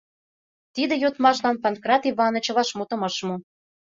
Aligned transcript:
Тиде 0.73 0.95
йодмашлан 1.03 1.57
Панкрат 1.63 2.03
Иваныч 2.09 2.45
вашмутым 2.55 3.01
ыш 3.07 3.15
му. 3.27 3.35